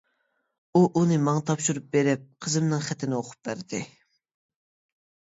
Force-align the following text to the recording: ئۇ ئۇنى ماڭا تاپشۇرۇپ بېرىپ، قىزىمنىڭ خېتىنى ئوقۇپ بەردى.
ئۇ 0.77 0.79
ئۇنى 0.99 1.17
ماڭا 1.25 1.41
تاپشۇرۇپ 1.49 1.91
بېرىپ، 1.95 2.23
قىزىمنىڭ 2.45 2.81
خېتىنى 2.85 3.17
ئوقۇپ 3.19 3.49
بەردى. 3.51 3.83